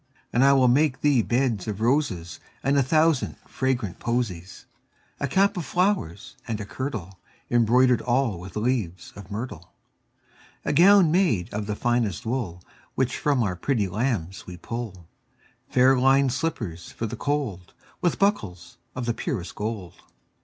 [0.33, 4.65] And I will make thee beds of roses And a thousand fragrant posies;
[5.19, 7.19] 10 A cap of flowers, and a kirtle
[7.51, 9.73] Embroider'd all with leaves of myrtle.
[10.65, 12.63] A gown made of the finest wool
[12.95, 15.07] Which from our pretty lambs we pull;
[15.69, 20.01] Fair linèd slippers for the cold, 15 With buckles of the purest gold.